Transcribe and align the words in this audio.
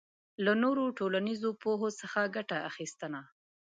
له 0.45 0.53
نورو 0.63 0.83
ټولنیزو 0.97 1.49
پوهو 1.61 1.89
څخه 1.99 2.21
ګټه 2.35 2.57
اخبستنه 2.69 3.21